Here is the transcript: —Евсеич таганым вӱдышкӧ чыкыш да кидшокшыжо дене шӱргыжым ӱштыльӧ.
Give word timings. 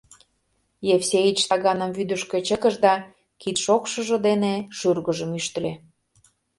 —Евсеич 0.95 1.39
таганым 1.49 1.91
вӱдышкӧ 1.97 2.37
чыкыш 2.47 2.75
да 2.85 2.93
кидшокшыжо 3.41 4.17
дене 4.27 4.53
шӱргыжым 4.77 5.31
ӱштыльӧ. 5.39 5.73